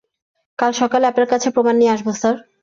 [0.59, 2.35] কাল সকালে আপনার কাছে প্রমাণ নিয়ে আসবো, স্যার।